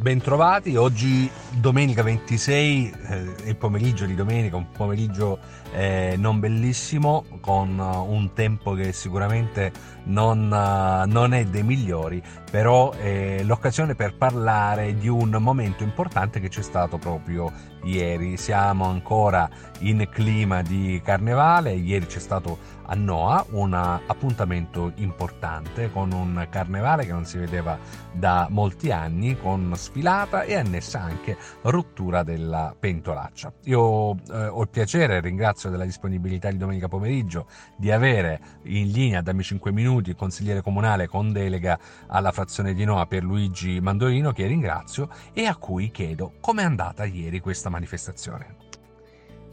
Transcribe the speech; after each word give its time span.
Bentrovati, 0.00 0.76
oggi 0.76 1.30
domenica 1.58 2.02
26, 2.02 2.90
eh, 2.90 3.34
il 3.44 3.56
pomeriggio 3.56 4.06
di 4.06 4.14
domenica, 4.14 4.56
un 4.56 4.70
pomeriggio 4.70 5.38
eh, 5.74 6.14
non 6.16 6.40
bellissimo, 6.40 7.26
con 7.42 7.78
uh, 7.78 8.10
un 8.10 8.32
tempo 8.32 8.72
che 8.72 8.94
sicuramente 8.94 9.70
non, 10.04 10.50
uh, 10.50 11.06
non 11.06 11.34
è 11.34 11.44
dei 11.44 11.62
migliori, 11.62 12.22
però 12.50 12.92
è 12.92 13.42
l'occasione 13.42 13.94
per 13.94 14.16
parlare 14.16 14.94
di 14.94 15.08
un 15.08 15.36
momento 15.38 15.82
importante 15.82 16.40
che 16.40 16.48
c'è 16.48 16.62
stato 16.62 16.96
proprio 16.96 17.52
ieri. 17.84 18.36
Siamo 18.36 18.86
ancora 18.86 19.48
in 19.80 20.06
clima 20.10 20.62
di 20.62 21.00
carnevale, 21.04 21.72
ieri 21.72 22.06
c'è 22.06 22.18
stato 22.18 22.78
a 22.92 22.94
Noa 22.94 23.46
un 23.50 23.72
appuntamento 23.72 24.92
importante 24.96 25.92
con 25.92 26.10
un 26.10 26.46
carnevale 26.50 27.06
che 27.06 27.12
non 27.12 27.24
si 27.24 27.38
vedeva 27.38 27.78
da 28.12 28.48
molti 28.50 28.90
anni, 28.90 29.38
con 29.38 29.72
sfilata 29.76 30.42
e 30.42 30.56
annessa 30.56 31.00
anche 31.00 31.36
rottura 31.62 32.24
della 32.24 32.74
pentolaccia. 32.78 33.52
Io 33.64 34.16
eh, 34.30 34.46
ho 34.48 34.60
il 34.60 34.68
piacere 34.68 35.16
e 35.16 35.20
ringrazio 35.20 35.70
della 35.70 35.84
disponibilità 35.84 36.50
di 36.50 36.56
domenica 36.56 36.88
pomeriggio 36.88 37.46
di 37.76 37.92
avere 37.92 38.40
in 38.64 38.90
linea 38.90 39.20
dammi 39.20 39.44
5 39.44 39.70
minuti 39.70 40.10
il 40.10 40.16
consigliere 40.16 40.60
comunale 40.60 41.06
con 41.06 41.32
delega 41.32 41.78
alla 42.08 42.32
frazione 42.32 42.74
di 42.74 42.84
Noa 42.84 43.06
per 43.06 43.22
Luigi 43.22 43.80
Mandolino 43.80 44.32
che 44.32 44.46
ringrazio 44.46 45.08
e 45.32 45.46
a 45.46 45.54
cui 45.54 45.92
chiedo 45.92 46.32
com'è 46.40 46.64
andata 46.64 47.04
ieri 47.04 47.38
questa 47.38 47.69
manifestazione. 47.70 48.56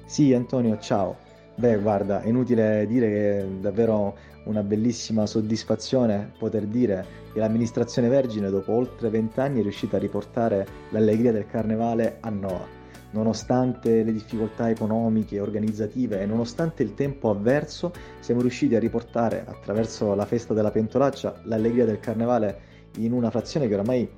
Sì 0.05 0.33
Antonio, 0.33 0.77
ciao. 0.79 1.17
Beh, 1.55 1.77
guarda, 1.79 2.21
è 2.21 2.27
inutile 2.27 2.85
dire 2.85 3.07
che 3.09 3.39
è 3.39 3.45
davvero 3.45 4.15
una 4.43 4.61
bellissima 4.63 5.25
soddisfazione 5.25 6.33
poter 6.37 6.65
dire 6.65 7.05
che 7.33 7.39
l'amministrazione 7.39 8.09
Vergine 8.09 8.49
dopo 8.49 8.73
oltre 8.73 9.09
vent'anni 9.09 9.59
è 9.59 9.63
riuscita 9.63 9.97
a 9.97 9.99
riportare 9.99 10.67
l'allegria 10.89 11.31
del 11.31 11.47
carnevale 11.47 12.17
a 12.21 12.29
Noa. 12.29 12.75
Nonostante 13.11 14.03
le 14.03 14.11
difficoltà 14.11 14.69
economiche 14.69 15.35
e 15.37 15.39
organizzative 15.39 16.21
e 16.21 16.25
nonostante 16.25 16.83
il 16.83 16.93
tempo 16.93 17.29
avverso, 17.29 17.91
siamo 18.19 18.41
riusciti 18.41 18.75
a 18.75 18.79
riportare 18.79 19.43
attraverso 19.47 20.13
la 20.13 20.25
festa 20.25 20.53
della 20.53 20.71
pentolaccia 20.71 21.41
l'allegria 21.45 21.85
del 21.85 21.99
carnevale 21.99 22.59
in 22.97 23.13
una 23.13 23.29
frazione 23.29 23.67
che 23.67 23.73
oramai 23.73 24.09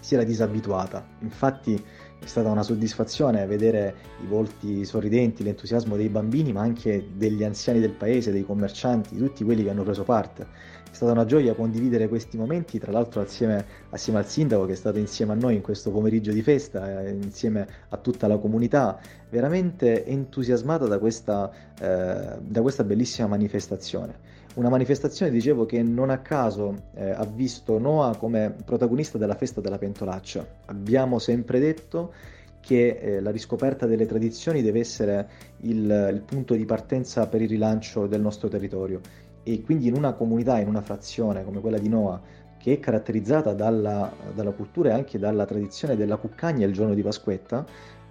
si 0.00 0.14
era 0.14 0.24
disabituata. 0.24 1.06
Infatti 1.20 1.82
è 2.18 2.26
stata 2.26 2.50
una 2.50 2.62
soddisfazione 2.62 3.46
vedere 3.46 3.94
i 4.22 4.26
volti 4.26 4.84
sorridenti, 4.84 5.42
l'entusiasmo 5.42 5.96
dei 5.96 6.08
bambini, 6.08 6.52
ma 6.52 6.62
anche 6.62 7.06
degli 7.14 7.44
anziani 7.44 7.78
del 7.78 7.92
paese, 7.92 8.32
dei 8.32 8.44
commercianti, 8.44 9.16
tutti 9.16 9.44
quelli 9.44 9.62
che 9.62 9.70
hanno 9.70 9.84
preso 9.84 10.02
parte. 10.02 10.46
È 10.90 10.94
stata 10.94 11.12
una 11.12 11.26
gioia 11.26 11.54
condividere 11.54 12.08
questi 12.08 12.36
momenti, 12.36 12.78
tra 12.78 12.90
l'altro 12.90 13.20
assieme, 13.20 13.64
assieme 13.90 14.18
al 14.18 14.26
sindaco 14.26 14.64
che 14.64 14.72
è 14.72 14.76
stato 14.76 14.98
insieme 14.98 15.32
a 15.32 15.34
noi 15.34 15.54
in 15.54 15.60
questo 15.60 15.90
pomeriggio 15.90 16.32
di 16.32 16.42
festa, 16.42 17.02
eh, 17.02 17.10
insieme 17.10 17.66
a 17.90 17.96
tutta 17.98 18.26
la 18.26 18.38
comunità, 18.38 18.98
veramente 19.28 20.06
entusiasmata 20.06 20.86
da 20.86 20.98
questa, 20.98 21.50
eh, 21.78 22.38
da 22.40 22.62
questa 22.62 22.82
bellissima 22.82 23.28
manifestazione. 23.28 24.35
Una 24.56 24.70
manifestazione, 24.70 25.30
dicevo, 25.30 25.66
che 25.66 25.82
non 25.82 26.08
a 26.08 26.20
caso 26.20 26.74
eh, 26.94 27.10
ha 27.10 27.26
visto 27.26 27.78
Noah 27.78 28.16
come 28.16 28.54
protagonista 28.64 29.18
della 29.18 29.34
festa 29.34 29.60
della 29.60 29.76
pentolaccia. 29.76 30.46
Abbiamo 30.66 31.18
sempre 31.18 31.60
detto 31.60 32.14
che 32.60 32.98
eh, 32.98 33.20
la 33.20 33.30
riscoperta 33.30 33.84
delle 33.84 34.06
tradizioni 34.06 34.62
deve 34.62 34.80
essere 34.80 35.28
il, 35.58 36.10
il, 36.10 36.22
punto 36.24 36.54
di 36.54 36.64
partenza 36.64 37.26
per 37.26 37.42
il 37.42 37.50
rilancio 37.50 38.06
del 38.06 38.22
nostro 38.22 38.48
territorio 38.48 39.00
e 39.42 39.60
quindi 39.60 39.88
in 39.88 39.94
una 39.94 40.14
comunità, 40.14 40.58
in 40.58 40.68
una 40.68 40.80
frazione 40.80 41.44
come 41.44 41.60
quella 41.60 41.78
di 41.78 41.90
Noah, 41.90 42.18
che 42.56 42.72
è 42.72 42.80
caratterizzata 42.80 43.52
dalla, 43.52 44.10
dalla 44.34 44.52
cultura 44.52 44.88
e 44.88 44.92
anche 44.92 45.18
dalla 45.18 45.44
tradizione 45.44 45.96
della 45.96 46.16
cuccagna 46.16 46.64
il 46.64 46.72
giorno 46.72 46.94
di 46.94 47.02
Pasquetta, 47.02 47.66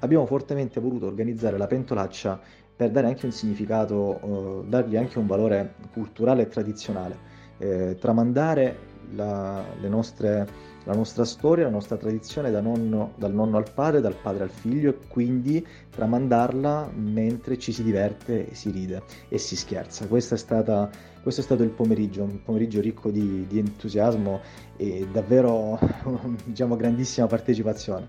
abbiamo 0.05 0.25
fortemente 0.25 0.79
voluto 0.79 1.05
organizzare 1.05 1.57
la 1.57 1.67
pentolaccia 1.67 2.39
per 2.75 2.91
dare 2.91 3.07
anche 3.07 3.25
un 3.25 3.31
significato, 3.31 4.63
eh, 4.63 4.67
dargli 4.67 4.95
anche 4.95 5.17
un 5.19 5.27
valore 5.27 5.75
culturale 5.93 6.43
e 6.43 6.47
tradizionale, 6.47 7.17
eh, 7.57 7.97
tramandare 7.99 8.93
la, 9.13 9.63
nostre, 9.87 10.47
la, 10.83 10.93
nostra 10.93 11.23
storia, 11.25 11.65
la 11.65 11.69
nostra 11.69 11.95
tradizione 11.95 12.51
da 12.51 12.59
nonno, 12.59 13.13
dal 13.15 13.33
nonno 13.33 13.57
al 13.57 13.71
padre, 13.71 14.01
dal 14.01 14.15
padre 14.15 14.43
al 14.43 14.49
figlio 14.49 14.89
e 14.89 14.97
quindi 15.07 15.65
tramandarla 15.89 16.91
mentre 16.93 17.57
ci 17.57 17.71
si 17.71 17.83
diverte, 17.83 18.53
si 18.53 18.71
ride 18.71 19.03
e 19.29 19.37
si 19.37 19.55
scherza. 19.55 20.05
È, 20.07 20.19
stata, 20.19 20.89
questo 21.21 21.41
è 21.41 21.43
stato 21.43 21.63
il 21.63 21.69
pomeriggio, 21.69 22.23
un 22.23 22.43
pomeriggio 22.43 22.81
ricco 22.81 23.09
di, 23.09 23.45
di 23.47 23.59
entusiasmo 23.59 24.41
e 24.75 25.07
davvero 25.11 25.79
diciamo, 26.43 26.75
grandissima 26.75 27.27
partecipazione. 27.27 28.07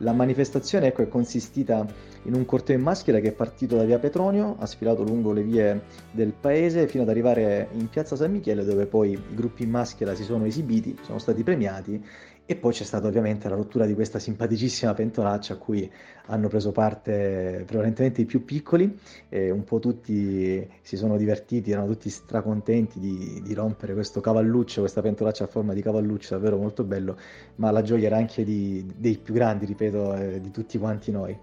La 0.00 0.12
manifestazione 0.12 0.88
ecco, 0.88 1.02
è 1.02 1.08
consistita 1.08 1.86
in 2.24 2.34
un 2.34 2.44
corteo 2.44 2.76
in 2.76 2.82
maschera 2.82 3.18
che 3.18 3.28
è 3.28 3.32
partito 3.32 3.76
da 3.76 3.84
via 3.84 3.98
Petronio, 3.98 4.56
ha 4.58 4.66
sfilato 4.66 5.02
lungo 5.02 5.32
le 5.32 5.42
vie 5.42 5.82
del 6.10 6.34
paese 6.38 6.86
fino 6.86 7.04
ad 7.04 7.08
arrivare 7.08 7.68
in 7.72 7.88
piazza 7.88 8.14
San 8.14 8.32
Michele 8.32 8.64
dove 8.64 8.84
poi 8.86 9.12
i 9.12 9.34
gruppi 9.34 9.62
in 9.62 9.70
maschera 9.70 10.14
si 10.14 10.22
sono 10.24 10.44
esibiti, 10.44 10.98
sono 11.02 11.18
stati 11.18 11.42
premiati 11.42 12.04
e 12.46 12.54
poi 12.54 12.72
c'è 12.72 12.84
stata 12.84 13.08
ovviamente 13.08 13.48
la 13.48 13.56
rottura 13.56 13.86
di 13.86 13.94
questa 13.94 14.20
simpaticissima 14.20 14.94
pentolaccia 14.94 15.54
a 15.54 15.56
cui 15.56 15.90
hanno 16.26 16.46
preso 16.46 16.70
parte 16.70 17.64
prevalentemente 17.66 18.20
i 18.20 18.24
più 18.24 18.44
piccoli, 18.44 18.96
e 19.28 19.50
un 19.50 19.64
po' 19.64 19.80
tutti 19.80 20.66
si 20.80 20.96
sono 20.96 21.16
divertiti, 21.16 21.72
erano 21.72 21.88
tutti 21.88 22.08
stracontenti 22.08 23.00
di, 23.00 23.42
di 23.44 23.54
rompere 23.54 23.94
questo 23.94 24.20
cavalluccio, 24.20 24.80
questa 24.80 25.02
pentolaccia 25.02 25.44
a 25.44 25.48
forma 25.48 25.74
di 25.74 25.82
cavalluccio, 25.82 26.34
davvero 26.34 26.56
molto 26.56 26.84
bello, 26.84 27.18
ma 27.56 27.72
la 27.72 27.82
gioia 27.82 28.06
era 28.06 28.16
anche 28.16 28.44
di, 28.44 28.86
dei 28.96 29.18
più 29.18 29.34
grandi, 29.34 29.66
ripeto, 29.66 30.14
eh, 30.14 30.40
di 30.40 30.50
tutti 30.52 30.78
quanti 30.78 31.10
noi. 31.10 31.36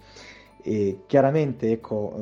E 0.66 1.02
chiaramente 1.08 1.72
ecco, 1.72 2.14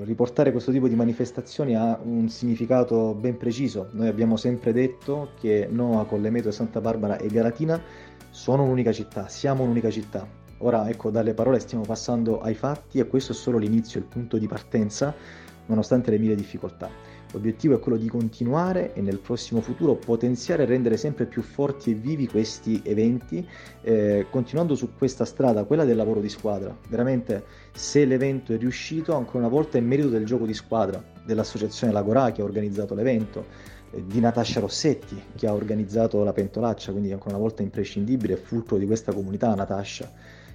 eh, 0.00 0.04
riportare 0.06 0.50
questo 0.50 0.72
tipo 0.72 0.88
di 0.88 0.94
manifestazioni 0.94 1.76
ha 1.76 2.00
un 2.02 2.26
significato 2.30 3.12
ben 3.12 3.36
preciso. 3.36 3.90
Noi 3.92 4.08
abbiamo 4.08 4.38
sempre 4.38 4.72
detto 4.72 5.32
che 5.38 5.68
Noa 5.70 6.06
con 6.06 6.22
le 6.22 6.30
metro 6.30 6.50
Santa 6.50 6.80
Barbara 6.80 7.18
e 7.18 7.28
Garatina 7.28 7.78
sono 8.32 8.62
un'unica 8.62 8.92
città, 8.92 9.28
siamo 9.28 9.62
un'unica 9.62 9.90
città. 9.90 10.26
Ora, 10.58 10.88
ecco, 10.88 11.10
dalle 11.10 11.34
parole 11.34 11.60
stiamo 11.60 11.84
passando 11.84 12.40
ai 12.40 12.54
fatti 12.54 12.98
e 12.98 13.06
questo 13.06 13.32
è 13.32 13.34
solo 13.34 13.58
l'inizio, 13.58 14.00
il 14.00 14.06
punto 14.06 14.38
di 14.38 14.48
partenza, 14.48 15.14
nonostante 15.66 16.10
le 16.10 16.18
mille 16.18 16.34
difficoltà. 16.34 16.88
L'obiettivo 17.32 17.74
è 17.74 17.78
quello 17.78 17.98
di 17.98 18.08
continuare 18.08 18.94
e 18.94 19.02
nel 19.02 19.18
prossimo 19.18 19.60
futuro 19.60 19.96
potenziare 19.96 20.62
e 20.62 20.66
rendere 20.66 20.96
sempre 20.96 21.26
più 21.26 21.42
forti 21.42 21.90
e 21.90 21.94
vivi 21.94 22.26
questi 22.26 22.80
eventi, 22.84 23.46
eh, 23.82 24.26
continuando 24.30 24.74
su 24.74 24.94
questa 24.96 25.26
strada, 25.26 25.64
quella 25.64 25.84
del 25.84 25.96
lavoro 25.96 26.20
di 26.20 26.28
squadra. 26.30 26.74
Veramente, 26.88 27.44
se 27.72 28.06
l'evento 28.06 28.54
è 28.54 28.56
riuscito, 28.56 29.14
ancora 29.14 29.40
una 29.40 29.48
volta 29.48 29.76
è 29.76 29.80
merito 29.82 30.08
del 30.08 30.24
gioco 30.24 30.46
di 30.46 30.54
squadra, 30.54 31.02
dell'associazione 31.24 31.92
Lagorà 31.92 32.32
che 32.32 32.40
ha 32.40 32.44
organizzato 32.44 32.94
l'evento, 32.94 33.44
di 34.00 34.20
Natascia 34.20 34.60
Rossetti 34.60 35.20
che 35.34 35.46
ha 35.46 35.52
organizzato 35.52 36.22
la 36.24 36.32
pentolaccia, 36.32 36.92
quindi 36.92 37.12
ancora 37.12 37.34
una 37.34 37.42
volta 37.42 37.62
imprescindibile, 37.62 38.36
fulcro 38.36 38.78
di 38.78 38.86
questa 38.86 39.12
comunità 39.12 39.54
Natascia. 39.54 40.10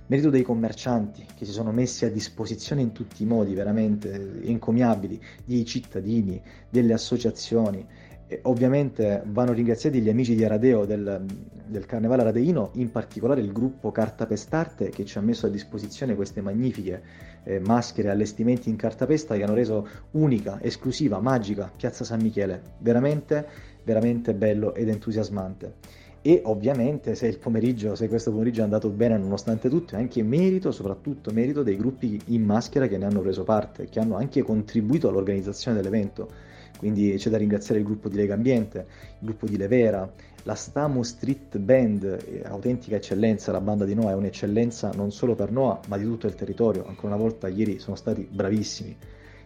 Merito 0.08 0.30
dei 0.30 0.42
commercianti 0.42 1.26
che 1.36 1.46
si 1.46 1.52
sono 1.52 1.72
messi 1.72 2.06
a 2.06 2.10
disposizione 2.10 2.82
in 2.82 2.94
tutti 2.94 3.24
i 3.24 3.26
modi 3.26 3.54
veramente 3.54 4.42
encomiabili, 4.44 5.22
dei 5.44 5.66
cittadini, 5.66 6.42
delle 6.70 6.94
associazioni 6.94 7.86
e 8.28 8.40
ovviamente 8.44 9.24
vanno 9.26 9.54
ringraziati 9.54 10.02
gli 10.02 10.10
amici 10.10 10.36
di 10.36 10.44
Aradeo 10.44 10.86
del, 10.86 11.26
del 11.66 11.86
Carnevale 11.86 12.24
Aradeino, 12.24 12.72
in 12.74 12.92
particolare 12.92 13.40
il 13.40 13.54
gruppo 13.54 13.92
Carta 13.92 14.26
Pestarte 14.26 14.90
che 14.90 15.06
ci 15.06 15.18
ha 15.18 15.22
messo 15.22 15.46
a 15.46 15.50
disposizione 15.50 16.14
queste 16.14 16.42
magnifiche 16.42 17.02
eh, 17.44 17.60
maschere, 17.60 18.10
allestimenti 18.10 18.70
in 18.70 18.76
cartapesta 18.76 19.36
che 19.36 19.44
hanno 19.44 19.54
reso 19.54 19.88
unica, 20.12 20.60
esclusiva, 20.62 21.20
magica 21.20 21.72
Piazza 21.74 22.04
San 22.04 22.22
Michele. 22.22 22.62
Veramente, 22.80 23.48
veramente 23.86 24.34
bello 24.34 24.74
ed 24.74 24.90
entusiasmante. 24.90 25.76
E 26.22 26.42
ovviamente 26.44 27.16
se 27.16 27.38
pomeriggio, 27.38 27.96
se 27.96 28.10
questo 28.10 28.32
pomeriggio 28.32 28.60
è 28.60 28.64
andato 28.66 28.90
bene 28.90 29.18
nonostante 29.18 29.70
tutto, 29.70 29.96
è 29.96 30.00
anche 30.00 30.22
merito, 30.24 30.74
soprattutto 30.74 31.32
merito 31.32 31.64
dei 31.64 31.78
gruppi 31.78 32.20
in 32.26 32.44
maschera 32.44 32.88
che 32.88 32.98
ne 32.98 33.06
hanno 33.06 33.22
preso 33.22 33.46
parte, 33.46 33.88
che 33.88 34.02
hanno 34.02 34.18
anche 34.18 34.42
contribuito 34.42 35.08
all'organizzazione 35.08 35.78
dell'evento 35.78 36.56
quindi 36.78 37.16
c'è 37.18 37.30
da 37.30 37.38
ringraziare 37.38 37.80
il 37.80 37.86
gruppo 37.86 38.08
di 38.08 38.16
Lega 38.16 38.36
Ambiente, 38.36 38.86
il 39.20 39.26
gruppo 39.26 39.46
di 39.48 39.58
Levera, 39.58 40.10
la 40.44 40.56
Stamu 40.56 41.04
Street 41.04 41.58
Band, 41.58 42.04
eh, 42.04 42.42
autentica 42.46 42.96
eccellenza, 42.96 43.52
la 43.52 43.60
banda 43.60 43.84
di 43.84 43.94
Noah 43.94 44.12
è 44.12 44.16
un'eccellenza 44.16 44.92
non 44.96 45.12
solo 45.12 45.36
per 45.36 45.52
Noah 45.52 45.82
ma 45.88 45.98
di 45.98 46.06
tutto 46.06 46.28
il 46.28 46.36
territorio, 46.36 46.86
ancora 46.88 47.14
una 47.14 47.22
volta 47.22 47.48
ieri 47.48 47.80
sono 47.80 47.96
stati 47.96 48.28
bravissimi. 48.32 48.96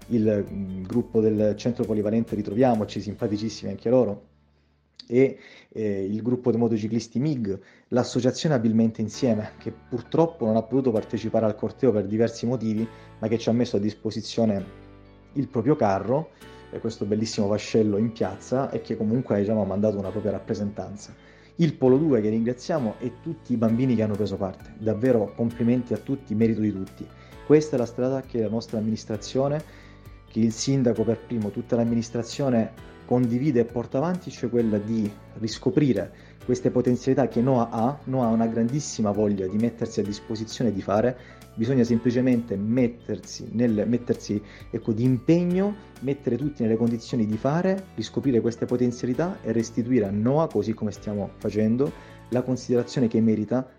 Il 0.07 0.45
mm, 0.47 0.83
gruppo 0.83 1.21
del 1.21 1.55
centro 1.55 1.85
polivalente 1.85 2.35
Ritroviamoci, 2.35 3.01
simpaticissimi 3.01 3.71
anche 3.71 3.89
loro, 3.89 4.29
e 5.07 5.37
eh, 5.69 6.05
il 6.05 6.21
gruppo 6.21 6.51
dei 6.51 6.59
motociclisti 6.59 7.19
MIG, 7.19 7.59
l'associazione 7.89 8.55
Abilmente 8.55 9.01
Insieme, 9.01 9.51
che 9.57 9.71
purtroppo 9.71 10.45
non 10.45 10.55
ha 10.55 10.61
potuto 10.61 10.91
partecipare 10.91 11.45
al 11.45 11.55
corteo 11.55 11.91
per 11.91 12.05
diversi 12.05 12.45
motivi, 12.45 12.87
ma 13.19 13.27
che 13.27 13.37
ci 13.37 13.49
ha 13.49 13.53
messo 13.53 13.77
a 13.77 13.79
disposizione 13.79 14.79
il 15.33 15.47
proprio 15.47 15.75
carro 15.75 16.29
questo 16.79 17.05
bellissimo 17.05 17.47
vascello 17.47 17.97
in 17.97 18.11
piazza 18.11 18.69
e 18.69 18.81
che 18.81 18.95
comunque 18.95 19.39
diciamo, 19.39 19.61
ha 19.61 19.65
mandato 19.65 19.97
una 19.97 20.09
propria 20.09 20.31
rappresentanza. 20.31 21.13
il 21.55 21.75
Polo 21.75 21.97
2 21.97 22.21
che 22.21 22.29
ringraziamo 22.29 22.95
e 22.99 23.13
tutti 23.21 23.53
i 23.53 23.57
bambini 23.57 23.95
che 23.95 24.03
hanno 24.03 24.15
preso 24.15 24.37
parte. 24.37 24.73
Davvero 24.77 25.33
complimenti 25.35 25.93
a 25.93 25.97
tutti, 25.97 26.33
merito 26.33 26.61
di 26.61 26.71
tutti. 26.71 27.05
Questa 27.45 27.75
è 27.75 27.79
la 27.79 27.85
strada 27.85 28.21
che 28.21 28.41
la 28.41 28.49
nostra 28.49 28.79
amministrazione, 28.79 29.63
che 30.27 30.39
il 30.39 30.53
sindaco 30.53 31.03
per 31.03 31.19
primo, 31.19 31.49
tutta 31.49 31.75
l'amministrazione 31.75 32.71
condivide 33.11 33.59
e 33.59 33.65
porta 33.65 33.97
avanti, 33.97 34.31
cioè 34.31 34.49
quella 34.49 34.77
di 34.77 35.11
riscoprire 35.39 36.13
queste 36.45 36.71
potenzialità 36.71 37.27
che 37.27 37.41
Noah 37.41 37.67
ha. 37.69 37.99
Noah 38.05 38.27
ha 38.27 38.29
una 38.29 38.47
grandissima 38.47 39.11
voglia 39.11 39.47
di 39.47 39.57
mettersi 39.57 39.99
a 39.99 40.03
disposizione 40.03 40.71
di 40.71 40.81
fare, 40.81 41.17
bisogna 41.55 41.83
semplicemente 41.83 42.55
mettersi, 42.55 43.49
nel, 43.51 43.83
mettersi 43.85 44.41
ecco, 44.69 44.93
di 44.93 45.03
impegno, 45.03 45.75
mettere 45.99 46.37
tutti 46.37 46.61
nelle 46.63 46.77
condizioni 46.77 47.25
di 47.25 47.35
fare, 47.35 47.87
riscoprire 47.95 48.39
queste 48.39 48.65
potenzialità 48.65 49.41
e 49.41 49.51
restituire 49.51 50.05
a 50.05 50.09
Noah, 50.09 50.47
così 50.47 50.73
come 50.73 50.91
stiamo 50.91 51.31
facendo, 51.35 51.91
la 52.29 52.43
considerazione 52.43 53.09
che 53.09 53.19
merita 53.19 53.69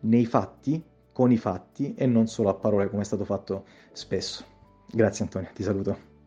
nei 0.00 0.24
fatti, 0.24 0.82
con 1.12 1.30
i 1.30 1.36
fatti 1.36 1.94
e 1.94 2.06
non 2.06 2.26
solo 2.26 2.48
a 2.48 2.54
parole 2.54 2.88
come 2.88 3.02
è 3.02 3.04
stato 3.04 3.26
fatto 3.26 3.66
spesso. 3.92 4.44
Grazie 4.90 5.24
Antonio, 5.24 5.50
ti 5.52 5.62
saluto. 5.62 6.17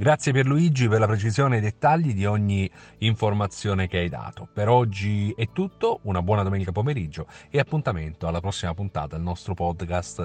Grazie 0.00 0.30
Pierluigi 0.30 0.86
per 0.86 1.00
la 1.00 1.08
precisione 1.08 1.56
e 1.56 1.58
i 1.58 1.60
dettagli 1.60 2.14
di 2.14 2.24
ogni 2.24 2.70
informazione 2.98 3.88
che 3.88 3.98
hai 3.98 4.08
dato. 4.08 4.46
Per 4.52 4.68
oggi 4.68 5.34
è 5.36 5.48
tutto, 5.52 5.98
una 6.02 6.22
buona 6.22 6.44
domenica 6.44 6.70
pomeriggio 6.70 7.26
e 7.50 7.58
appuntamento 7.58 8.28
alla 8.28 8.38
prossima 8.38 8.72
puntata 8.74 9.16
del 9.16 9.24
nostro 9.24 9.54
podcast 9.54 10.24